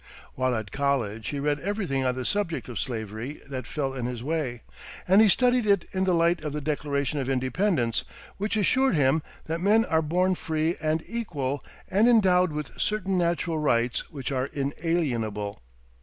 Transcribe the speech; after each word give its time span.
While 0.33 0.55
at 0.55 0.71
college 0.71 1.27
he 1.27 1.39
read 1.39 1.59
everything 1.59 2.03
on 2.05 2.15
the 2.15 2.25
subject 2.25 2.67
of 2.67 2.79
slavery 2.79 3.33
that 3.47 3.67
fell 3.67 3.93
in 3.93 4.07
his 4.07 4.23
way, 4.23 4.63
and 5.07 5.21
he 5.21 5.29
studied 5.29 5.67
it 5.67 5.85
in 5.93 6.05
the 6.05 6.15
light 6.15 6.43
of 6.43 6.53
the 6.53 6.59
Declaration 6.59 7.19
of 7.19 7.29
Independence, 7.29 8.03
which 8.37 8.57
assured 8.57 8.95
him 8.95 9.21
that 9.45 9.61
men 9.61 9.85
are 9.85 10.01
born 10.01 10.33
free 10.33 10.75
and 10.81 11.03
equal 11.05 11.63
and 11.87 12.07
endowed 12.07 12.51
with 12.51 12.81
certain 12.81 13.15
natural 13.15 13.59
rights 13.59 14.09
which 14.11 14.31
are 14.31 14.47
inalienable. 14.47 15.61